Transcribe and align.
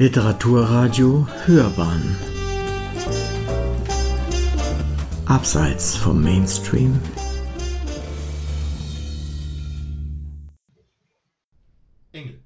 Literaturradio 0.00 1.26
Hörbahn 1.44 2.16
Abseits 5.26 5.96
vom 5.96 6.22
Mainstream 6.22 7.02
Engel. 12.12 12.40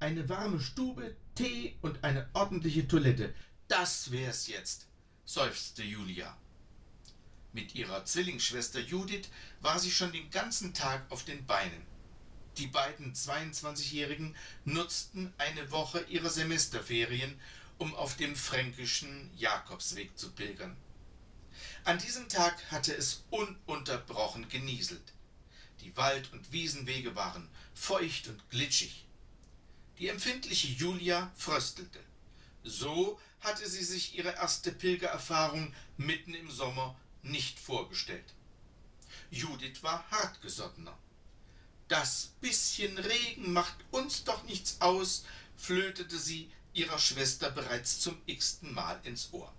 Eine 0.00 0.28
warme 0.28 0.58
Stube, 0.58 1.14
Tee 1.36 1.78
und 1.82 2.02
eine 2.02 2.28
ordentliche 2.32 2.88
Toilette. 2.88 3.32
Das 3.68 4.10
wär's 4.10 4.48
jetzt, 4.48 4.88
seufzte 5.24 5.84
Julia. 5.84 6.36
Mit 7.52 7.76
ihrer 7.76 8.04
Zwillingsschwester 8.04 8.80
Judith 8.80 9.28
war 9.60 9.78
sie 9.78 9.92
schon 9.92 10.10
den 10.10 10.28
ganzen 10.30 10.74
Tag 10.74 11.06
auf 11.10 11.22
den 11.22 11.46
Beinen. 11.46 11.86
Die 12.60 12.66
beiden 12.66 13.14
22-Jährigen 13.14 14.36
nutzten 14.66 15.32
eine 15.38 15.70
Woche 15.70 16.00
ihrer 16.10 16.28
Semesterferien, 16.28 17.40
um 17.78 17.94
auf 17.94 18.18
dem 18.18 18.36
fränkischen 18.36 19.30
Jakobsweg 19.34 20.18
zu 20.18 20.30
pilgern. 20.32 20.76
An 21.84 21.96
diesem 21.96 22.28
Tag 22.28 22.70
hatte 22.70 22.94
es 22.94 23.24
ununterbrochen 23.30 24.50
genieselt. 24.50 25.14
Die 25.80 25.96
Wald- 25.96 26.30
und 26.34 26.52
Wiesenwege 26.52 27.16
waren 27.16 27.48
feucht 27.72 28.28
und 28.28 28.50
glitschig. 28.50 29.06
Die 29.98 30.08
empfindliche 30.08 30.68
Julia 30.68 31.32
fröstelte. 31.38 32.00
So 32.62 33.18
hatte 33.40 33.66
sie 33.70 33.84
sich 33.84 34.18
ihre 34.18 34.34
erste 34.34 34.70
Pilgererfahrung 34.70 35.72
mitten 35.96 36.34
im 36.34 36.50
Sommer 36.50 36.94
nicht 37.22 37.58
vorgestellt. 37.58 38.34
Judith 39.30 39.82
war 39.82 40.04
hartgesottener. 40.10 40.98
Das 41.90 42.34
bisschen 42.40 42.96
Regen 42.98 43.52
macht 43.52 43.74
uns 43.90 44.22
doch 44.22 44.44
nichts 44.44 44.80
aus, 44.80 45.24
flötete 45.56 46.16
sie 46.20 46.48
ihrer 46.72 47.00
Schwester 47.00 47.50
bereits 47.50 47.98
zum 47.98 48.16
x-ten 48.26 48.72
Mal 48.72 49.00
ins 49.02 49.32
Ohr. 49.32 49.52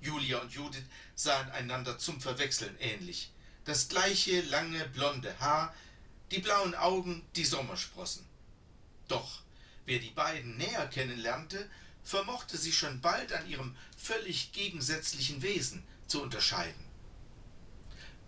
Julia 0.00 0.38
und 0.38 0.54
Judith 0.54 0.86
sahen 1.14 1.50
einander 1.50 1.98
zum 1.98 2.18
Verwechseln 2.18 2.74
ähnlich. 2.80 3.30
Das 3.66 3.90
gleiche 3.90 4.40
lange 4.40 4.88
blonde 4.88 5.38
Haar, 5.38 5.74
die 6.30 6.38
blauen 6.38 6.74
Augen, 6.74 7.22
die 7.36 7.44
Sommersprossen. 7.44 8.24
Doch 9.06 9.42
wer 9.84 9.98
die 9.98 10.08
beiden 10.08 10.56
näher 10.56 10.86
kennenlernte, 10.86 11.68
vermochte 12.02 12.56
sie 12.56 12.72
schon 12.72 13.02
bald 13.02 13.34
an 13.34 13.46
ihrem 13.50 13.76
völlig 13.98 14.52
gegensätzlichen 14.52 15.42
Wesen 15.42 15.86
zu 16.06 16.22
unterscheiden. 16.22 16.87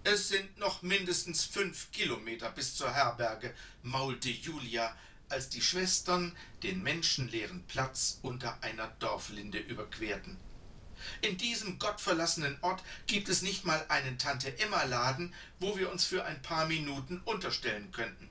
Es 0.03 0.29
sind 0.29 0.57
noch 0.59 0.81
mindestens 0.81 1.45
fünf 1.45 1.93
Kilometer 1.93 2.51
bis 2.51 2.75
zur 2.75 2.93
Herberge, 2.93 3.55
maulte 3.83 4.31
Julia, 4.31 4.97
als 5.29 5.51
die 5.51 5.61
Schwestern 5.61 6.35
den 6.63 6.83
menschenleeren 6.83 7.63
Platz 7.67 8.19
unter 8.23 8.63
einer 8.63 8.89
Dorflinde 8.99 9.59
überquerten. 9.59 10.39
In 11.21 11.37
diesem 11.37 11.79
gottverlassenen 11.79 12.59
Ort 12.63 12.83
gibt 13.07 13.29
es 13.29 13.43
nicht 13.43 13.65
mal 13.65 13.85
einen 13.89 14.19
Tante-Emma-Laden, 14.19 15.35
wo 15.59 15.77
wir 15.79 15.91
uns 15.91 16.05
für 16.05 16.25
ein 16.25 16.41
paar 16.41 16.67
Minuten 16.67 17.21
unterstellen 17.25 17.93
könnten. 17.93 18.29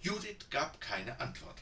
Judith 0.00 0.46
gab 0.50 0.80
keine 0.80 1.18
Antwort. 1.18 1.60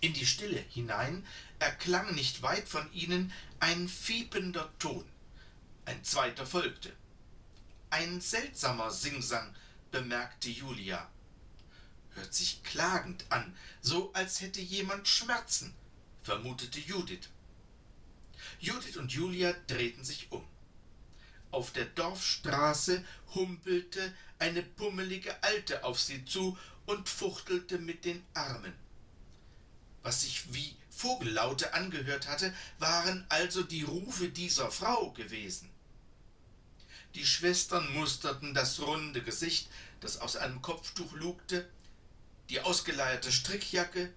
In 0.00 0.12
die 0.12 0.26
Stille 0.26 0.64
hinein 0.68 1.26
erklang 1.58 2.14
nicht 2.14 2.42
weit 2.42 2.68
von 2.68 2.92
ihnen 2.92 3.32
ein 3.58 3.88
fiepender 3.88 4.70
Ton. 4.78 5.04
Ein 5.84 6.04
zweiter 6.04 6.46
folgte. 6.46 6.92
Ein 7.96 8.20
seltsamer 8.20 8.90
Singsang, 8.90 9.54
bemerkte 9.92 10.50
Julia. 10.50 11.08
Hört 12.16 12.34
sich 12.34 12.64
klagend 12.64 13.24
an, 13.28 13.56
so 13.82 14.12
als 14.14 14.40
hätte 14.40 14.60
jemand 14.60 15.06
Schmerzen, 15.06 15.72
vermutete 16.24 16.80
Judith. 16.80 17.28
Judith 18.58 18.96
und 18.96 19.12
Julia 19.12 19.54
drehten 19.68 20.02
sich 20.02 20.32
um. 20.32 20.44
Auf 21.52 21.70
der 21.70 21.84
Dorfstraße 21.84 23.04
humpelte 23.32 24.12
eine 24.40 24.64
pummelige 24.64 25.40
Alte 25.44 25.84
auf 25.84 26.00
sie 26.00 26.24
zu 26.24 26.58
und 26.86 27.08
fuchtelte 27.08 27.78
mit 27.78 28.04
den 28.04 28.24
Armen. 28.34 28.74
Was 30.02 30.22
sich 30.22 30.52
wie 30.52 30.76
Vogellaute 30.90 31.72
angehört 31.74 32.26
hatte, 32.26 32.52
waren 32.80 33.24
also 33.28 33.62
die 33.62 33.84
Rufe 33.84 34.30
dieser 34.30 34.72
Frau 34.72 35.12
gewesen. 35.12 35.70
Die 37.14 37.26
Schwestern 37.26 37.92
musterten 37.92 38.54
das 38.54 38.80
runde 38.80 39.22
Gesicht, 39.22 39.68
das 40.00 40.18
aus 40.20 40.36
einem 40.36 40.60
Kopftuch 40.62 41.12
lugte, 41.12 41.68
die 42.50 42.60
ausgeleierte 42.60 43.30
Strickjacke, 43.30 44.12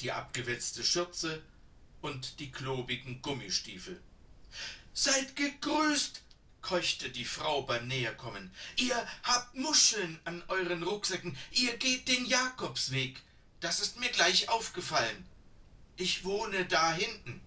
die 0.00 0.12
abgewetzte 0.12 0.84
Schürze 0.84 1.42
und 2.00 2.40
die 2.40 2.50
klobigen 2.50 3.22
Gummistiefel. 3.22 4.00
Seid 4.92 5.36
gegrüßt, 5.36 6.22
keuchte 6.60 7.10
die 7.10 7.24
Frau 7.24 7.62
beim 7.62 7.86
Näherkommen. 7.86 8.50
Ihr 8.76 9.06
habt 9.22 9.54
Muscheln 9.54 10.18
an 10.24 10.42
euren 10.48 10.82
Rucksäcken, 10.82 11.36
ihr 11.52 11.76
geht 11.76 12.08
den 12.08 12.26
Jakobsweg. 12.26 13.22
Das 13.60 13.80
ist 13.80 13.98
mir 13.98 14.10
gleich 14.10 14.48
aufgefallen. 14.48 15.24
Ich 15.96 16.24
wohne 16.24 16.64
da 16.66 16.92
hinten. 16.92 17.40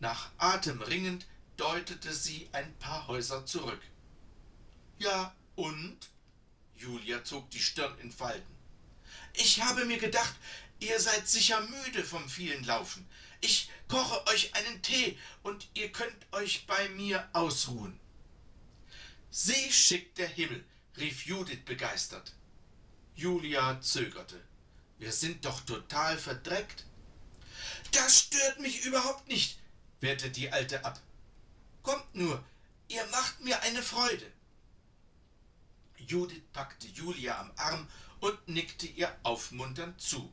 Nach 0.00 0.30
Atem 0.38 0.80
ringend 0.80 1.26
deutete 1.56 2.12
sie 2.12 2.48
ein 2.52 2.74
paar 2.78 3.06
Häuser 3.06 3.46
zurück. 3.46 3.80
Ja, 4.98 5.34
und? 5.56 5.98
Julia 6.76 7.24
zog 7.24 7.50
die 7.50 7.60
Stirn 7.60 7.98
in 8.00 8.10
Falten. 8.10 8.54
Ich 9.34 9.62
habe 9.62 9.84
mir 9.84 9.98
gedacht, 9.98 10.34
ihr 10.80 10.98
seid 11.00 11.28
sicher 11.28 11.60
müde 11.60 12.04
vom 12.04 12.28
vielen 12.28 12.64
Laufen. 12.64 13.06
Ich 13.40 13.70
koche 13.88 14.26
euch 14.28 14.54
einen 14.54 14.82
Tee 14.82 15.18
und 15.42 15.68
ihr 15.74 15.92
könnt 15.92 16.32
euch 16.32 16.66
bei 16.66 16.88
mir 16.90 17.28
ausruhen. 17.32 17.98
Sie 19.30 19.72
schickt 19.72 20.18
der 20.18 20.28
Himmel, 20.28 20.64
rief 20.96 21.26
Judith 21.26 21.64
begeistert. 21.64 22.32
Julia 23.14 23.80
zögerte. 23.80 24.40
Wir 24.98 25.12
sind 25.12 25.44
doch 25.44 25.60
total 25.60 26.16
verdreckt. 26.18 26.84
Das 27.92 28.20
stört 28.20 28.60
mich 28.60 28.84
überhaupt 28.84 29.28
nicht, 29.28 29.58
wehrte 30.00 30.30
die 30.30 30.50
Alte 30.50 30.84
ab. 30.84 31.00
Kommt 31.84 32.14
nur, 32.14 32.42
ihr 32.88 33.06
macht 33.12 33.40
mir 33.40 33.60
eine 33.62 33.82
Freude. 33.82 34.32
Judith 35.98 36.42
packte 36.52 36.88
Julia 36.88 37.38
am 37.38 37.52
Arm 37.56 37.86
und 38.20 38.48
nickte 38.48 38.86
ihr 38.86 39.14
aufmunternd 39.22 40.00
zu. 40.00 40.32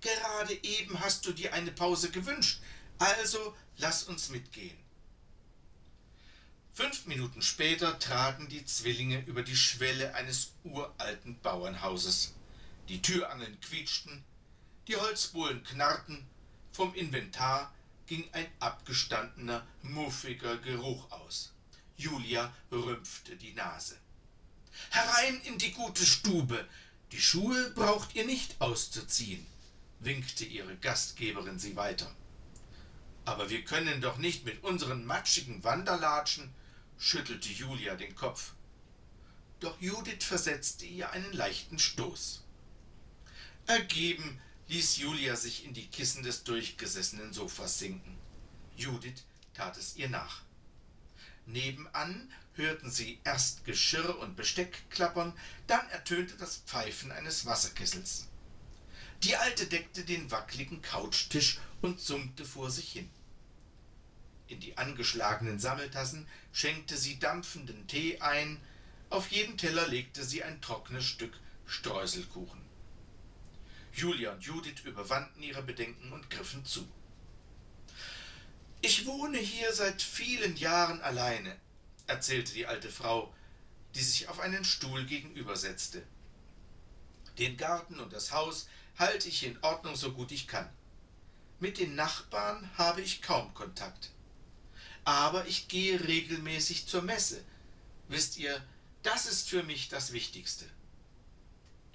Gerade 0.00 0.54
eben 0.62 1.00
hast 1.00 1.26
du 1.26 1.32
dir 1.32 1.52
eine 1.52 1.72
Pause 1.72 2.10
gewünscht, 2.10 2.60
also 2.98 3.56
lass 3.76 4.04
uns 4.04 4.28
mitgehen. 4.28 4.78
Fünf 6.72 7.06
Minuten 7.06 7.42
später 7.42 7.98
traten 7.98 8.48
die 8.48 8.64
Zwillinge 8.64 9.24
über 9.26 9.42
die 9.42 9.56
Schwelle 9.56 10.14
eines 10.14 10.52
uralten 10.62 11.40
Bauernhauses. 11.40 12.34
Die 12.88 13.02
Türangeln 13.02 13.60
quietschten, 13.60 14.24
die 14.86 14.94
Holzbohlen 14.94 15.64
knarrten, 15.64 16.24
vom 16.70 16.94
Inventar 16.94 17.74
ging 18.06 18.28
ein 18.32 18.46
abgestandener, 18.60 19.66
muffiger 19.82 20.56
Geruch 20.58 21.10
aus. 21.10 21.52
Julia 21.96 22.52
rümpfte 22.70 23.36
die 23.36 23.52
Nase. 23.54 23.96
Herein 24.90 25.40
in 25.42 25.58
die 25.58 25.72
gute 25.72 26.04
Stube. 26.04 26.66
Die 27.12 27.20
Schuhe 27.20 27.70
braucht 27.70 28.14
ihr 28.14 28.26
nicht 28.26 28.60
auszuziehen, 28.60 29.46
winkte 30.00 30.44
ihre 30.44 30.76
Gastgeberin 30.76 31.58
sie 31.58 31.76
weiter. 31.76 32.14
Aber 33.24 33.48
wir 33.50 33.64
können 33.64 34.00
doch 34.00 34.18
nicht 34.18 34.44
mit 34.44 34.62
unseren 34.62 35.04
matschigen 35.04 35.62
Wanderlatschen, 35.64 36.52
schüttelte 36.98 37.48
Julia 37.48 37.94
den 37.94 38.14
Kopf. 38.14 38.52
Doch 39.60 39.80
Judith 39.80 40.24
versetzte 40.24 40.84
ihr 40.84 41.10
einen 41.10 41.32
leichten 41.32 41.78
Stoß. 41.78 42.44
Ergeben 43.66 44.40
ließ 44.68 44.96
Julia 44.96 45.36
sich 45.36 45.64
in 45.64 45.74
die 45.74 45.86
Kissen 45.86 46.22
des 46.22 46.44
durchgesessenen 46.44 47.32
Sofas 47.32 47.78
sinken. 47.78 48.18
Judith 48.76 49.24
tat 49.54 49.76
es 49.76 49.96
ihr 49.96 50.08
nach. 50.08 50.42
Nebenan 51.46 52.30
hörten 52.54 52.90
sie 52.90 53.20
erst 53.24 53.64
Geschirr 53.64 54.18
und 54.18 54.36
Besteck 54.36 54.90
klappern, 54.90 55.32
dann 55.66 55.88
ertönte 55.90 56.36
das 56.36 56.56
Pfeifen 56.66 57.12
eines 57.12 57.46
Wasserkessels. 57.46 58.26
Die 59.22 59.36
Alte 59.36 59.66
deckte 59.66 60.04
den 60.04 60.30
wackligen 60.30 60.82
Couchtisch 60.82 61.58
und 61.80 62.00
summte 62.00 62.44
vor 62.44 62.70
sich 62.70 62.92
hin. 62.92 63.08
In 64.48 64.60
die 64.60 64.76
angeschlagenen 64.76 65.58
Sammeltassen 65.58 66.26
schenkte 66.52 66.96
sie 66.96 67.18
dampfenden 67.18 67.86
Tee 67.86 68.20
ein, 68.20 68.60
auf 69.10 69.30
jeden 69.30 69.56
Teller 69.56 69.86
legte 69.86 70.24
sie 70.24 70.42
ein 70.42 70.60
trockenes 70.60 71.04
Stück 71.04 71.38
Streuselkuchen. 71.66 72.65
Julia 73.96 74.32
und 74.32 74.44
Judith 74.44 74.84
überwanden 74.84 75.42
ihre 75.42 75.62
Bedenken 75.62 76.12
und 76.12 76.28
griffen 76.28 76.64
zu. 76.66 76.86
Ich 78.82 79.06
wohne 79.06 79.38
hier 79.38 79.72
seit 79.72 80.02
vielen 80.02 80.56
Jahren 80.56 81.00
alleine, 81.00 81.56
erzählte 82.06 82.52
die 82.52 82.66
alte 82.66 82.90
Frau, 82.90 83.34
die 83.94 84.02
sich 84.02 84.28
auf 84.28 84.38
einen 84.38 84.66
Stuhl 84.66 85.06
gegenübersetzte. 85.06 86.02
Den 87.38 87.56
Garten 87.56 87.98
und 87.98 88.12
das 88.12 88.32
Haus 88.32 88.68
halte 88.98 89.28
ich 89.28 89.44
in 89.44 89.58
Ordnung 89.62 89.96
so 89.96 90.12
gut 90.12 90.30
ich 90.30 90.46
kann. 90.46 90.68
Mit 91.58 91.78
den 91.78 91.94
Nachbarn 91.94 92.70
habe 92.76 93.00
ich 93.00 93.22
kaum 93.22 93.54
Kontakt. 93.54 94.10
Aber 95.04 95.46
ich 95.46 95.68
gehe 95.68 96.06
regelmäßig 96.06 96.86
zur 96.86 97.00
Messe. 97.00 97.42
Wisst 98.08 98.36
ihr, 98.36 98.62
das 99.02 99.24
ist 99.24 99.48
für 99.48 99.62
mich 99.62 99.88
das 99.88 100.12
Wichtigste. 100.12 100.66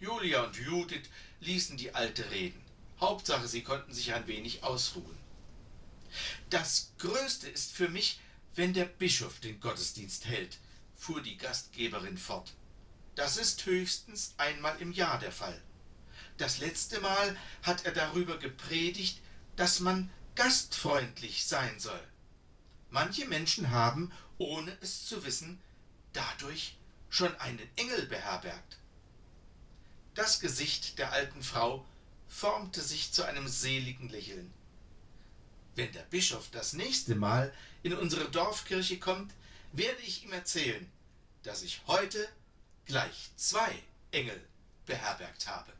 Julia 0.02 0.44
und 0.44 0.58
Judith 0.58 1.10
ließen 1.42 1.78
die 1.78 1.94
Alte 1.94 2.32
reden. 2.32 2.60
Hauptsache, 3.00 3.48
sie 3.48 3.62
konnten 3.62 3.94
sich 3.94 4.14
ein 4.14 4.26
wenig 4.26 4.64
ausruhen. 4.64 5.18
Das 6.50 6.92
Größte 6.98 7.48
ist 7.48 7.72
für 7.72 7.88
mich, 7.88 8.20
wenn 8.56 8.74
der 8.74 8.86
Bischof 8.86 9.40
den 9.40 9.60
Gottesdienst 9.60 10.26
hält, 10.26 10.58
fuhr 10.96 11.22
die 11.22 11.38
Gastgeberin 11.38 12.18
fort. 12.18 12.54
Das 13.14 13.38
ist 13.38 13.64
höchstens 13.68 14.34
einmal 14.38 14.76
im 14.82 14.92
Jahr 14.92 15.20
der 15.20 15.32
Fall. 15.32 15.62
Das 16.38 16.58
letzte 16.58 17.00
Mal 17.00 17.38
hat 17.62 17.86
er 17.86 17.92
darüber 17.92 18.40
gepredigt, 18.40 19.20
dass 19.56 19.80
man 19.80 20.10
gastfreundlich 20.34 21.46
sein 21.46 21.80
soll. 21.80 22.02
Manche 22.90 23.28
Menschen 23.28 23.70
haben, 23.70 24.12
ohne 24.40 24.76
es 24.82 25.06
zu 25.06 25.24
wissen, 25.24 25.62
dadurch 26.14 26.76
schon 27.10 27.36
einen 27.38 27.70
Engel 27.76 28.08
beherbergt. 28.08 28.81
Das 30.14 30.42
Gesicht 30.42 30.98
der 31.00 31.14
alten 31.14 31.42
Frau 31.42 31.86
formte 32.28 32.82
sich 32.82 33.14
zu 33.14 33.24
einem 33.24 33.48
seligen 33.48 34.10
Lächeln. 34.10 34.54
Wenn 35.76 35.92
der 35.94 36.04
Bischof 36.04 36.50
das 36.52 36.74
nächste 36.74 37.16
Mal 37.16 37.54
in 37.82 37.94
unsere 37.94 38.30
Dorfkirche 38.30 39.00
kommt, 39.00 39.34
werde 39.72 40.02
ich 40.02 40.26
ihm 40.26 40.34
erzählen, 40.34 40.92
dass 41.44 41.62
ich 41.62 41.82
heute 41.88 42.28
gleich 42.86 43.32
zwei 43.38 43.72
Engel 44.12 44.40
beherbergt 44.86 45.48
habe. 45.48 45.72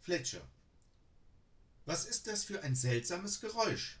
Fletcher. 0.00 0.40
Was 1.86 2.04
ist 2.04 2.26
das 2.26 2.42
für 2.42 2.62
ein 2.64 2.74
seltsames 2.74 3.40
Geräusch? 3.40 3.98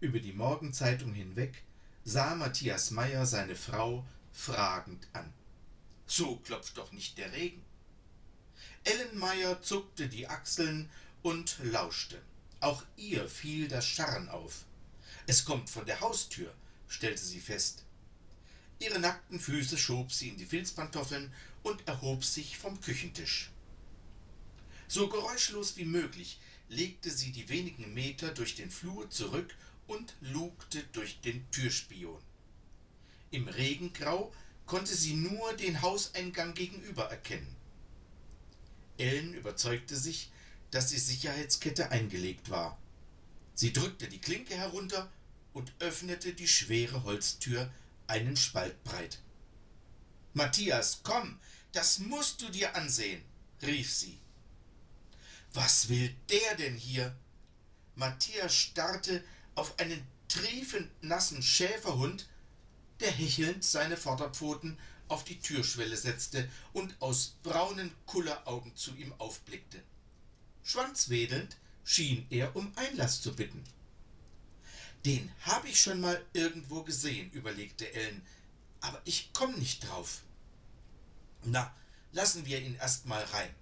Über 0.00 0.20
die 0.20 0.32
Morgenzeitung 0.32 1.12
hinweg 1.12 1.62
sah 2.02 2.34
Matthias 2.34 2.90
Meyer 2.90 3.26
seine 3.26 3.56
Frau 3.56 4.06
fragend 4.32 5.06
an. 5.12 5.30
So 6.06 6.36
klopft 6.36 6.78
doch 6.78 6.92
nicht 6.92 7.18
der 7.18 7.30
Regen. 7.32 7.62
Ellen 8.84 9.18
Meyer 9.18 9.60
zuckte 9.60 10.08
die 10.08 10.28
Achseln 10.28 10.88
und 11.22 11.58
lauschte. 11.62 12.22
Auch 12.60 12.82
ihr 12.96 13.28
fiel 13.28 13.68
das 13.68 13.86
Scharren 13.86 14.30
auf. 14.30 14.64
Es 15.26 15.44
kommt 15.44 15.68
von 15.68 15.84
der 15.84 16.00
Haustür, 16.00 16.54
stellte 16.88 17.22
sie 17.22 17.40
fest. 17.40 17.84
Ihre 18.78 18.98
nackten 18.98 19.38
Füße 19.38 19.76
schob 19.76 20.10
sie 20.10 20.30
in 20.30 20.38
die 20.38 20.46
Filzpantoffeln 20.46 21.32
und 21.62 21.86
erhob 21.86 22.24
sich 22.24 22.56
vom 22.56 22.80
Küchentisch. 22.80 23.50
So 24.88 25.08
geräuschlos 25.08 25.76
wie 25.76 25.84
möglich 25.84 26.40
legte 26.68 27.10
sie 27.10 27.32
die 27.32 27.48
wenigen 27.48 27.94
Meter 27.94 28.30
durch 28.30 28.54
den 28.54 28.70
Flur 28.70 29.10
zurück 29.10 29.54
und 29.86 30.14
lugte 30.20 30.82
durch 30.92 31.20
den 31.20 31.48
Türspion. 31.50 32.20
Im 33.30 33.48
Regengrau 33.48 34.32
konnte 34.66 34.94
sie 34.94 35.14
nur 35.14 35.52
den 35.54 35.82
Hauseingang 35.82 36.54
gegenüber 36.54 37.10
erkennen. 37.10 37.54
Ellen 38.96 39.34
überzeugte 39.34 39.96
sich, 39.96 40.30
dass 40.70 40.88
die 40.88 40.98
Sicherheitskette 40.98 41.90
eingelegt 41.90 42.50
war. 42.50 42.78
Sie 43.54 43.72
drückte 43.72 44.08
die 44.08 44.20
Klinke 44.20 44.56
herunter 44.56 45.10
und 45.52 45.72
öffnete 45.78 46.32
die 46.32 46.48
schwere 46.48 47.04
Holztür 47.04 47.72
einen 48.06 48.36
Spalt 48.36 48.82
breit. 48.84 49.20
Matthias, 50.32 51.00
komm, 51.02 51.38
das 51.72 52.00
musst 52.00 52.42
du 52.42 52.48
dir 52.48 52.74
ansehen, 52.74 53.22
rief 53.62 53.92
sie. 53.92 54.18
Was 55.54 55.88
will 55.88 56.14
der 56.30 56.56
denn 56.56 56.74
hier? 56.74 57.16
Matthias 57.94 58.54
starrte 58.54 59.22
auf 59.54 59.78
einen 59.78 60.04
triefend 60.26 60.90
nassen 61.00 61.42
Schäferhund, 61.42 62.28
der 62.98 63.12
hechelnd 63.12 63.64
seine 63.64 63.96
Vorderpfoten 63.96 64.78
auf 65.06 65.22
die 65.22 65.38
Türschwelle 65.38 65.96
setzte 65.96 66.50
und 66.72 67.00
aus 67.00 67.36
braunen 67.44 67.94
Kulleraugen 68.06 68.74
zu 68.74 68.96
ihm 68.96 69.12
aufblickte. 69.18 69.80
Schwanzwedelnd 70.64 71.56
schien 71.84 72.26
er 72.30 72.56
um 72.56 72.72
Einlass 72.74 73.22
zu 73.22 73.34
bitten. 73.36 73.62
Den 75.04 75.30
habe 75.42 75.68
ich 75.68 75.80
schon 75.80 76.00
mal 76.00 76.20
irgendwo 76.32 76.82
gesehen, 76.82 77.30
überlegte 77.30 77.92
Ellen, 77.92 78.26
aber 78.80 79.00
ich 79.04 79.30
komm 79.32 79.54
nicht 79.58 79.86
drauf. 79.86 80.22
Na, 81.44 81.72
lassen 82.10 82.44
wir 82.44 82.60
ihn 82.60 82.74
erst 82.76 83.06
mal 83.06 83.22
rein. 83.22 83.54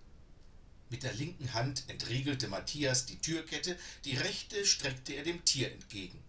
Mit 0.92 1.04
der 1.04 1.14
linken 1.14 1.54
Hand 1.54 1.84
entriegelte 1.86 2.48
Matthias 2.48 3.06
die 3.06 3.16
Türkette, 3.16 3.78
die 4.04 4.14
rechte 4.14 4.66
streckte 4.66 5.14
er 5.14 5.22
dem 5.22 5.42
Tier 5.46 5.72
entgegen. 5.72 6.22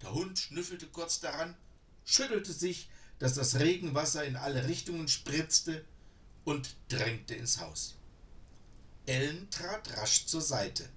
Der 0.00 0.14
Hund 0.14 0.38
schnüffelte 0.38 0.86
kurz 0.86 1.20
daran, 1.20 1.54
schüttelte 2.06 2.50
sich, 2.54 2.88
dass 3.18 3.34
das 3.34 3.60
Regenwasser 3.60 4.24
in 4.24 4.36
alle 4.36 4.66
Richtungen 4.66 5.06
spritzte 5.06 5.84
und 6.44 6.76
drängte 6.88 7.34
ins 7.34 7.60
Haus. 7.60 7.96
Ellen 9.04 9.50
trat 9.50 9.94
rasch 9.98 10.24
zur 10.24 10.40
Seite. 10.40 10.88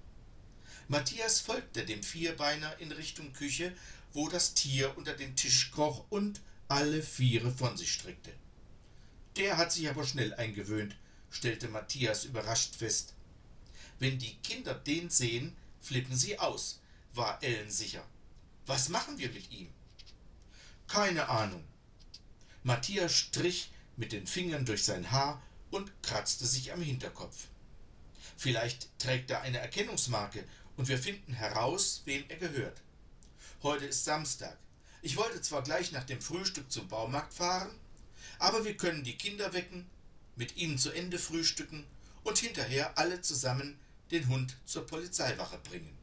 Matthias 0.88 1.40
folgte 1.40 1.84
dem 1.84 2.02
Vierbeiner 2.02 2.78
in 2.78 2.90
Richtung 2.90 3.34
Küche, 3.34 3.76
wo 4.14 4.30
das 4.30 4.54
Tier 4.54 4.96
unter 4.96 5.12
den 5.12 5.36
Tisch 5.36 5.72
kroch 5.72 6.06
und 6.08 6.40
alle 6.68 7.02
Viere 7.02 7.50
von 7.52 7.76
sich 7.76 7.92
streckte. 7.92 8.32
Der 9.36 9.58
hat 9.58 9.72
sich 9.72 9.90
aber 9.90 10.06
schnell 10.06 10.32
eingewöhnt, 10.32 10.96
stellte 11.34 11.68
Matthias 11.68 12.24
überrascht 12.24 12.76
fest. 12.76 13.14
Wenn 13.98 14.18
die 14.18 14.36
Kinder 14.36 14.74
den 14.74 15.10
sehen, 15.10 15.56
flippen 15.80 16.16
sie 16.16 16.38
aus, 16.38 16.80
war 17.12 17.42
Ellen 17.42 17.70
sicher. 17.70 18.04
Was 18.66 18.88
machen 18.88 19.18
wir 19.18 19.28
mit 19.30 19.50
ihm? 19.50 19.68
Keine 20.86 21.28
Ahnung. 21.28 21.64
Matthias 22.62 23.12
strich 23.12 23.70
mit 23.96 24.12
den 24.12 24.26
Fingern 24.26 24.64
durch 24.64 24.84
sein 24.84 25.10
Haar 25.10 25.42
und 25.70 25.92
kratzte 26.02 26.46
sich 26.46 26.72
am 26.72 26.80
Hinterkopf. 26.80 27.48
Vielleicht 28.36 28.88
trägt 28.98 29.30
er 29.30 29.42
eine 29.42 29.58
Erkennungsmarke 29.58 30.44
und 30.76 30.88
wir 30.88 30.98
finden 30.98 31.32
heraus, 31.32 32.02
wem 32.04 32.24
er 32.28 32.36
gehört. 32.36 32.80
Heute 33.62 33.86
ist 33.86 34.04
Samstag. 34.04 34.56
Ich 35.02 35.16
wollte 35.16 35.42
zwar 35.42 35.62
gleich 35.62 35.92
nach 35.92 36.04
dem 36.04 36.20
Frühstück 36.20 36.70
zum 36.70 36.88
Baumarkt 36.88 37.34
fahren, 37.34 37.74
aber 38.38 38.64
wir 38.64 38.76
können 38.76 39.04
die 39.04 39.16
Kinder 39.16 39.52
wecken 39.52 39.86
mit 40.36 40.56
ihnen 40.56 40.78
zu 40.78 40.90
Ende 40.90 41.18
frühstücken 41.18 41.84
und 42.22 42.38
hinterher 42.38 42.98
alle 42.98 43.20
zusammen 43.20 43.78
den 44.10 44.28
Hund 44.28 44.56
zur 44.64 44.86
Polizeiwache 44.86 45.58
bringen. 45.58 45.96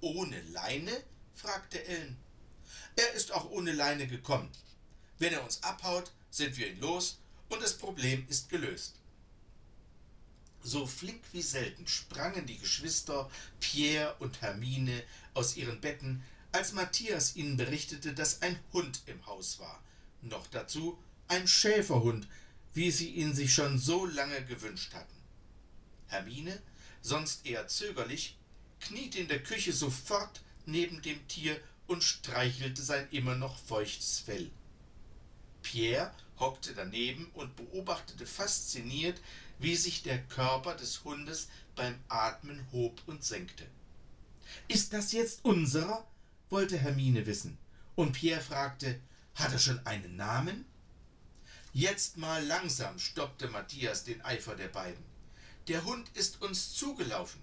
Ohne 0.00 0.40
Leine? 0.52 1.02
fragte 1.34 1.84
Ellen. 1.86 2.16
Er 2.96 3.12
ist 3.14 3.32
auch 3.32 3.50
ohne 3.50 3.72
Leine 3.72 4.06
gekommen. 4.06 4.50
Wenn 5.18 5.32
er 5.32 5.44
uns 5.44 5.62
abhaut, 5.62 6.12
sind 6.30 6.56
wir 6.56 6.68
ihn 6.68 6.80
los 6.80 7.18
und 7.48 7.62
das 7.62 7.76
Problem 7.76 8.26
ist 8.28 8.48
gelöst. 8.48 8.96
So 10.62 10.86
flink 10.86 11.22
wie 11.32 11.42
selten 11.42 11.86
sprangen 11.86 12.46
die 12.46 12.58
Geschwister 12.58 13.30
Pierre 13.60 14.14
und 14.18 14.40
Hermine 14.40 15.02
aus 15.34 15.56
ihren 15.56 15.80
Betten, 15.80 16.22
als 16.52 16.72
Matthias 16.72 17.36
ihnen 17.36 17.56
berichtete, 17.56 18.14
dass 18.14 18.42
ein 18.42 18.58
Hund 18.72 19.02
im 19.06 19.26
Haus 19.26 19.58
war. 19.58 19.82
Noch 20.22 20.46
dazu 20.46 20.98
ein 21.28 21.46
Schäferhund, 21.48 22.28
wie 22.74 22.90
sie 22.90 23.10
ihn 23.10 23.34
sich 23.34 23.54
schon 23.54 23.78
so 23.78 24.04
lange 24.04 24.44
gewünscht 24.44 24.92
hatten. 24.94 25.14
Hermine, 26.08 26.60
sonst 27.00 27.46
eher 27.46 27.66
zögerlich, 27.68 28.36
kniete 28.80 29.18
in 29.18 29.28
der 29.28 29.42
Küche 29.42 29.72
sofort 29.72 30.42
neben 30.66 31.00
dem 31.02 31.26
Tier 31.28 31.58
und 31.86 32.02
streichelte 32.02 32.82
sein 32.82 33.08
immer 33.10 33.36
noch 33.36 33.56
feuchtes 33.56 34.18
Fell. 34.20 34.50
Pierre 35.62 36.12
hockte 36.38 36.74
daneben 36.74 37.30
und 37.34 37.56
beobachtete 37.56 38.26
fasziniert, 38.26 39.20
wie 39.58 39.76
sich 39.76 40.02
der 40.02 40.22
Körper 40.24 40.74
des 40.74 41.04
Hundes 41.04 41.48
beim 41.76 41.98
Atmen 42.08 42.66
hob 42.72 43.00
und 43.06 43.24
senkte. 43.24 43.66
Ist 44.68 44.92
das 44.92 45.12
jetzt 45.12 45.44
unserer? 45.44 46.06
wollte 46.50 46.78
Hermine 46.78 47.26
wissen, 47.26 47.58
und 47.96 48.12
Pierre 48.12 48.40
fragte, 48.40 49.00
hat 49.34 49.52
er 49.52 49.58
schon 49.58 49.84
einen 49.86 50.16
Namen? 50.16 50.66
Jetzt 51.76 52.18
mal 52.18 52.46
langsam, 52.46 53.00
stoppte 53.00 53.48
Matthias 53.48 54.04
den 54.04 54.24
Eifer 54.24 54.54
der 54.54 54.68
beiden. 54.68 55.04
Der 55.66 55.84
Hund 55.84 56.08
ist 56.14 56.40
uns 56.40 56.72
zugelaufen. 56.72 57.42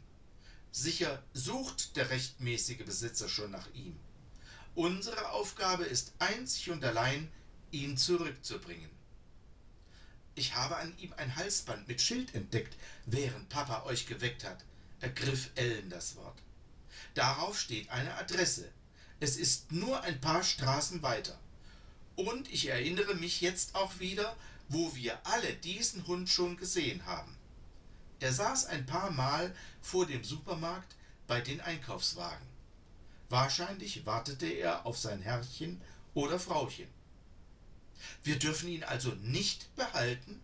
Sicher 0.71 1.21
sucht 1.33 1.97
der 1.97 2.09
rechtmäßige 2.09 2.85
Besitzer 2.85 3.27
schon 3.27 3.51
nach 3.51 3.69
ihm. 3.73 4.00
Unsere 4.73 5.31
Aufgabe 5.31 5.83
ist 5.83 6.13
einzig 6.19 6.69
und 6.69 6.81
allein, 6.85 7.29
ihn 7.71 7.97
zurückzubringen. 7.97 8.89
Ich 10.35 10.55
habe 10.55 10.77
an 10.77 10.97
ihm 10.97 11.11
ein 11.17 11.35
Halsband 11.35 11.89
mit 11.89 12.01
Schild 12.01 12.33
entdeckt, 12.33 12.77
während 13.05 13.50
Papa 13.50 13.83
euch 13.83 14.07
geweckt 14.07 14.45
hat, 14.45 14.63
ergriff 15.01 15.50
Ellen 15.55 15.89
das 15.89 16.15
Wort. 16.15 16.41
Darauf 17.15 17.59
steht 17.59 17.89
eine 17.89 18.15
Adresse. 18.15 18.71
Es 19.19 19.35
ist 19.35 19.73
nur 19.73 20.01
ein 20.03 20.21
paar 20.21 20.41
Straßen 20.41 21.01
weiter. 21.01 21.38
Und 22.21 22.51
ich 22.53 22.67
erinnere 22.67 23.15
mich 23.15 23.41
jetzt 23.41 23.73
auch 23.73 23.99
wieder, 23.99 24.35
wo 24.69 24.95
wir 24.95 25.25
alle 25.25 25.53
diesen 25.53 26.05
Hund 26.05 26.29
schon 26.29 26.55
gesehen 26.55 27.03
haben. 27.07 27.35
Er 28.19 28.31
saß 28.31 28.67
ein 28.67 28.85
paar 28.85 29.09
Mal 29.09 29.55
vor 29.81 30.05
dem 30.05 30.23
Supermarkt 30.23 30.95
bei 31.25 31.41
den 31.41 31.61
Einkaufswagen. 31.61 32.45
Wahrscheinlich 33.29 34.05
wartete 34.05 34.45
er 34.45 34.85
auf 34.85 34.99
sein 34.99 35.23
Herrchen 35.23 35.81
oder 36.13 36.37
Frauchen. 36.37 36.87
Wir 38.23 38.37
dürfen 38.37 38.69
ihn 38.69 38.83
also 38.83 39.09
nicht 39.23 39.75
behalten? 39.75 40.41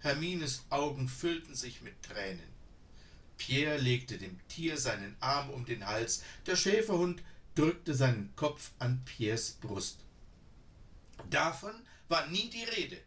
Hermines 0.00 0.64
Augen 0.68 1.08
füllten 1.08 1.54
sich 1.54 1.80
mit 1.80 2.02
Tränen. 2.02 2.50
Pierre 3.38 3.78
legte 3.78 4.18
dem 4.18 4.38
Tier 4.48 4.76
seinen 4.76 5.16
Arm 5.20 5.48
um 5.48 5.64
den 5.64 5.86
Hals, 5.86 6.22
der 6.44 6.56
Schäferhund 6.56 7.22
drückte 7.54 7.94
seinen 7.94 8.36
Kopf 8.36 8.72
an 8.78 9.02
Pierres 9.06 9.52
Brust. 9.52 10.04
Davon 11.28 11.74
war 12.08 12.26
nie 12.28 12.48
die 12.50 12.64
Rede. 12.64 13.00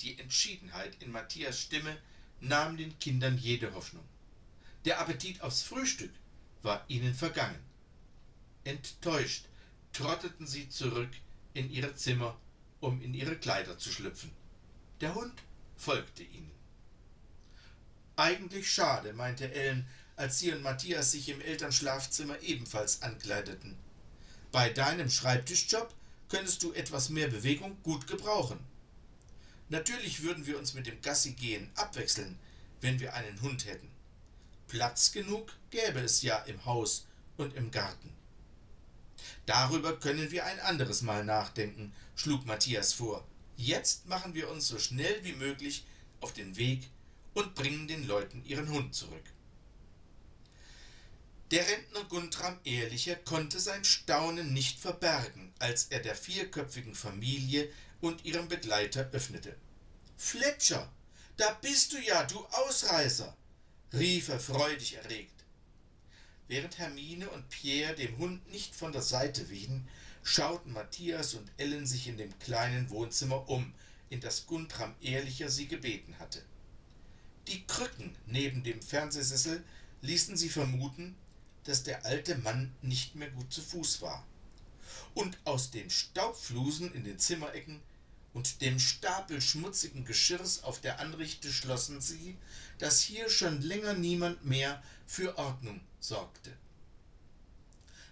Die 0.00 0.18
Entschiedenheit 0.18 1.02
in 1.02 1.10
Matthias 1.10 1.60
Stimme 1.60 1.96
nahm 2.40 2.76
den 2.76 2.98
Kindern 2.98 3.38
jede 3.38 3.74
Hoffnung. 3.74 4.04
Der 4.84 5.00
Appetit 5.00 5.40
aufs 5.40 5.62
Frühstück 5.62 6.12
war 6.62 6.84
ihnen 6.88 7.14
vergangen. 7.14 7.58
Enttäuscht 8.64 9.46
trotteten 9.92 10.46
sie 10.46 10.68
zurück 10.68 11.10
in 11.54 11.70
ihre 11.70 11.94
Zimmer, 11.94 12.38
um 12.80 13.00
in 13.00 13.14
ihre 13.14 13.36
Kleider 13.36 13.78
zu 13.78 13.90
schlüpfen. 13.90 14.30
Der 15.00 15.14
Hund 15.14 15.34
folgte 15.76 16.22
ihnen. 16.22 16.50
Eigentlich 18.16 18.70
schade, 18.70 19.12
meinte 19.12 19.52
Ellen, 19.52 19.86
als 20.16 20.38
sie 20.38 20.52
und 20.52 20.62
Matthias 20.62 21.12
sich 21.12 21.28
im 21.28 21.40
Elternschlafzimmer 21.40 22.40
ebenfalls 22.40 23.02
ankleideten. 23.02 23.76
Bei 24.52 24.70
deinem 24.70 25.10
Schreibtischjob 25.10 25.92
könntest 26.28 26.62
du 26.62 26.72
etwas 26.72 27.08
mehr 27.08 27.28
Bewegung 27.28 27.76
gut 27.82 28.06
gebrauchen. 28.06 28.58
Natürlich 29.68 30.22
würden 30.22 30.46
wir 30.46 30.58
uns 30.58 30.74
mit 30.74 30.86
dem 30.86 31.00
Gassigehen 31.00 31.70
abwechseln, 31.74 32.38
wenn 32.80 33.00
wir 33.00 33.14
einen 33.14 33.40
Hund 33.42 33.66
hätten. 33.66 33.90
Platz 34.68 35.12
genug 35.12 35.52
gäbe 35.70 36.00
es 36.00 36.22
ja 36.22 36.38
im 36.38 36.64
Haus 36.64 37.06
und 37.36 37.54
im 37.54 37.70
Garten. 37.70 38.12
Darüber 39.46 39.96
können 39.96 40.30
wir 40.30 40.44
ein 40.44 40.60
anderes 40.60 41.02
Mal 41.02 41.24
nachdenken, 41.24 41.92
schlug 42.14 42.46
Matthias 42.46 42.92
vor. 42.92 43.26
Jetzt 43.56 44.06
machen 44.06 44.34
wir 44.34 44.50
uns 44.50 44.68
so 44.68 44.78
schnell 44.78 45.24
wie 45.24 45.32
möglich 45.32 45.84
auf 46.20 46.32
den 46.32 46.56
Weg 46.56 46.88
und 47.34 47.54
bringen 47.54 47.86
den 47.86 48.06
Leuten 48.06 48.44
ihren 48.44 48.68
Hund 48.70 48.94
zurück. 48.94 49.24
Der 51.52 51.64
Rentner 51.68 52.02
Guntram 52.04 52.58
Ehrlicher 52.64 53.14
konnte 53.14 53.60
sein 53.60 53.84
Staunen 53.84 54.52
nicht 54.52 54.80
verbergen, 54.80 55.52
als 55.60 55.84
er 55.84 56.00
der 56.00 56.16
vierköpfigen 56.16 56.96
Familie 56.96 57.70
und 58.00 58.24
ihrem 58.24 58.48
Begleiter 58.48 59.08
öffnete. 59.12 59.56
Fletcher, 60.16 60.90
da 61.36 61.52
bist 61.62 61.92
du 61.92 61.98
ja, 61.98 62.24
du 62.24 62.44
Ausreißer, 62.46 63.36
rief 63.92 64.28
er 64.28 64.40
freudig 64.40 64.94
erregt. 64.94 65.44
Während 66.48 66.78
Hermine 66.78 67.30
und 67.30 67.48
Pierre 67.48 67.94
dem 67.94 68.18
Hund 68.18 68.50
nicht 68.50 68.74
von 68.74 68.90
der 68.90 69.02
Seite 69.02 69.48
wichen, 69.48 69.88
schauten 70.24 70.72
Matthias 70.72 71.34
und 71.34 71.48
Ellen 71.58 71.86
sich 71.86 72.08
in 72.08 72.16
dem 72.16 72.36
kleinen 72.40 72.90
Wohnzimmer 72.90 73.48
um, 73.48 73.72
in 74.10 74.20
das 74.20 74.46
Guntram 74.46 74.96
Ehrlicher 75.00 75.48
sie 75.48 75.68
gebeten 75.68 76.18
hatte. 76.18 76.42
Die 77.46 77.64
Krücken 77.68 78.16
neben 78.26 78.64
dem 78.64 78.82
Fernsehsessel 78.82 79.62
ließen 80.02 80.36
sie 80.36 80.48
vermuten, 80.48 81.16
dass 81.66 81.82
der 81.82 82.04
alte 82.04 82.36
Mann 82.38 82.74
nicht 82.82 83.14
mehr 83.14 83.30
gut 83.30 83.52
zu 83.52 83.60
Fuß 83.60 84.02
war. 84.02 84.26
Und 85.14 85.36
aus 85.44 85.70
den 85.70 85.90
Staubflusen 85.90 86.92
in 86.92 87.04
den 87.04 87.18
Zimmerecken 87.18 87.82
und 88.32 88.60
dem 88.60 88.78
Stapel 88.78 89.40
schmutzigen 89.40 90.04
Geschirrs 90.04 90.62
auf 90.62 90.80
der 90.80 91.00
Anrichte 91.00 91.50
schlossen 91.50 92.00
sie, 92.00 92.36
dass 92.78 93.00
hier 93.00 93.30
schon 93.30 93.62
länger 93.62 93.94
niemand 93.94 94.44
mehr 94.44 94.82
für 95.06 95.38
Ordnung 95.38 95.80
sorgte. 96.00 96.52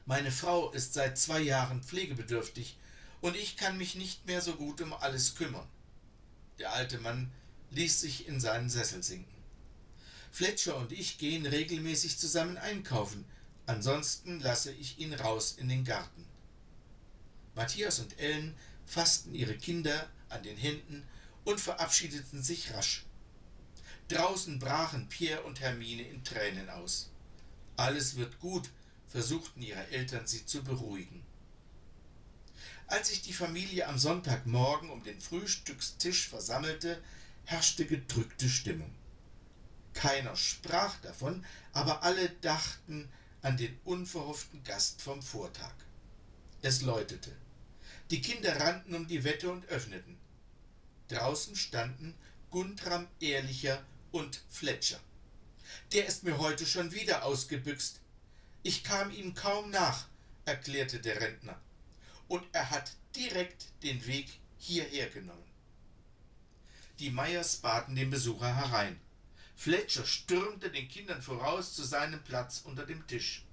Meine 0.07 0.31
Frau 0.31 0.71
ist 0.73 0.95
seit 0.95 1.19
zwei 1.19 1.41
Jahren 1.41 1.83
pflegebedürftig 1.83 2.79
und 3.21 3.37
ich 3.37 3.57
kann 3.57 3.79
mich 3.79 3.95
nicht 3.95 4.27
mehr 4.27 4.41
so 4.41 4.55
gut 4.55 4.81
um 4.81 4.93
alles 4.93 5.35
kümmern. 5.35 5.67
Der 6.59 6.73
alte 6.73 6.99
Mann 6.99 7.31
ließ 7.71 8.01
sich 8.01 8.27
in 8.29 8.41
seinen 8.41 8.71
Sessel 8.71 9.03
sinken. 9.03 9.35
Fletcher 10.31 10.77
und 10.77 10.93
ich 10.93 11.19
gehen 11.19 11.47
regelmäßig 11.47 12.19
zusammen 12.19 12.57
einkaufen, 12.57 13.25
ansonsten 13.67 14.41
lasse 14.41 14.73
ich 14.73 14.99
ihn 14.99 15.15
raus 15.15 15.55
in 15.59 15.69
den 15.69 15.85
Garten. 15.85 16.25
Matthias 17.55 18.01
und 18.01 18.19
Ellen 18.19 18.57
fassten 18.87 19.35
ihre 19.35 19.57
Kinder 19.57 20.09
an 20.29 20.43
den 20.43 20.57
Händen 20.57 21.07
und 21.45 21.61
verabschiedeten 21.61 22.43
sich 22.43 22.73
rasch. 22.75 23.05
Draußen 24.09 24.59
brachen 24.59 25.09
Pierre 25.09 25.43
und 25.45 25.61
Hermine 25.61 26.03
in 26.03 26.25
Tränen 26.25 26.69
aus. 26.69 27.11
Alles 27.77 28.17
wird 28.17 28.39
gut, 28.39 28.71
versuchten 29.07 29.63
ihre 29.63 29.87
Eltern 29.91 30.27
sie 30.27 30.45
zu 30.45 30.63
beruhigen. 30.63 31.25
Als 32.87 33.09
sich 33.09 33.23
die 33.23 33.33
Familie 33.33 33.89
am 33.89 33.99
Sonntagmorgen 33.99 34.91
um 34.91 35.03
den 35.03 35.21
Frühstückstisch 35.21 36.29
versammelte, 36.29 37.03
herrschte 37.45 37.87
gedrückte 37.87 38.49
Stimmung. 38.49 38.95
Keiner 39.95 40.37
sprach 40.37 40.97
davon, 41.01 41.45
aber 41.73 42.03
alle 42.03 42.29
dachten 42.29 43.09
an 43.45 43.59
den 43.59 43.79
unverhofften 43.85 44.65
Gast 44.65 45.03
vom 45.03 45.21
Vortag. 45.21 45.75
Es 46.63 46.81
läutete. 46.81 47.31
Die 48.11 48.23
Kinder 48.23 48.59
rannten 48.59 48.95
um 48.95 49.07
die 49.07 49.23
Wette 49.23 49.51
und 49.51 49.67
öffneten. 49.67 50.17
Draußen 51.09 51.55
standen 51.55 52.15
Guntram 52.51 53.07
Ehrlicher 53.21 53.85
und 54.13 54.41
Fletcher. 54.49 54.99
Der 55.93 56.07
ist 56.07 56.25
mir 56.25 56.39
heute 56.39 56.65
schon 56.65 56.93
wieder 56.93 57.27
ausgebüxt. 57.27 58.01
Ich 58.63 58.83
kam 58.83 59.11
ihm 59.11 59.35
kaum 59.35 59.71
nach, 59.71 60.07
erklärte 60.47 61.01
der 61.01 61.21
Rentner. 61.21 61.61
Und 62.29 62.47
er 62.53 62.71
hat 62.71 62.93
direkt 63.15 63.67
den 63.83 64.07
Weg 64.07 64.41
hierher 64.57 65.11
genommen. 65.11 65.45
Die 66.99 67.11
Meyers 67.11 67.57
baten 67.57 67.95
den 67.95 68.09
Besucher 68.09 68.57
herein. 68.57 68.99
Fletcher 69.57 70.05
stürmte 70.05 70.71
den 70.71 70.89
Kindern 70.89 71.23
voraus 71.23 71.75
zu 71.75 71.85
seinem 71.85 72.23
Platz 72.23 72.63
unter 72.65 72.85
dem 72.85 73.07
Tisch. 73.07 73.45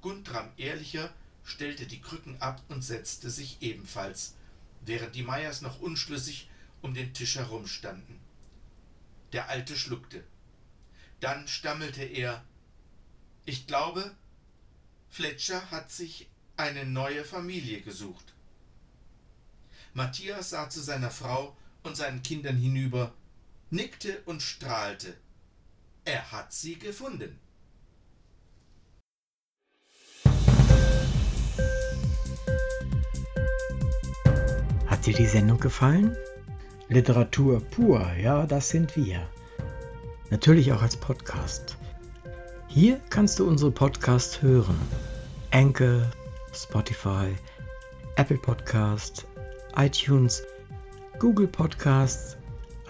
Guntram 0.00 0.50
Ehrlicher 0.56 1.12
stellte 1.44 1.86
die 1.86 2.00
Krücken 2.00 2.40
ab 2.40 2.62
und 2.68 2.82
setzte 2.82 3.30
sich 3.30 3.60
ebenfalls, 3.60 4.34
während 4.84 5.14
die 5.14 5.22
Meyers 5.22 5.60
noch 5.60 5.80
unschlüssig 5.80 6.48
um 6.80 6.94
den 6.94 7.14
Tisch 7.14 7.36
herumstanden. 7.36 8.18
Der 9.32 9.48
Alte 9.48 9.76
schluckte. 9.76 10.24
Dann 11.20 11.46
stammelte 11.48 12.02
er 12.02 12.44
Ich 13.44 13.66
glaube, 13.66 14.14
Fletcher 15.08 15.70
hat 15.70 15.90
sich 15.90 16.28
eine 16.56 16.84
neue 16.84 17.24
Familie 17.24 17.80
gesucht. 17.80 18.34
Matthias 19.94 20.50
sah 20.50 20.68
zu 20.68 20.80
seiner 20.80 21.10
Frau 21.10 21.56
und 21.82 21.96
seinen 21.96 22.22
Kindern 22.22 22.56
hinüber, 22.56 23.12
nickte 23.72 24.20
und 24.26 24.42
strahlte. 24.42 25.14
Er 26.04 26.30
hat 26.30 26.52
sie 26.52 26.78
gefunden. 26.78 27.38
Hat 34.86 35.06
dir 35.06 35.14
die 35.14 35.26
Sendung 35.26 35.58
gefallen? 35.58 36.14
Literatur 36.88 37.62
pur, 37.62 38.12
ja, 38.20 38.46
das 38.46 38.68
sind 38.68 38.94
wir. 38.94 39.26
Natürlich 40.28 40.70
auch 40.72 40.82
als 40.82 40.98
Podcast. 40.98 41.78
Hier 42.68 43.00
kannst 43.08 43.38
du 43.38 43.48
unsere 43.48 43.70
Podcasts 43.70 44.42
hören. 44.42 44.78
Anchor, 45.50 46.10
Spotify, 46.52 47.34
Apple 48.16 48.36
Podcast, 48.36 49.26
iTunes, 49.76 50.42
Google 51.18 51.48
Podcasts, 51.48 52.36